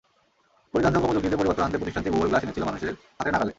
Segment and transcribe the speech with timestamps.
[0.73, 3.49] পরিধানযোগ্য প্রযুক্তিতে পরিবর্তন আনতে প্রতিষ্ঠানটি গুগল গ্লাস এনেছিল মানুষের হাতের নাগালে।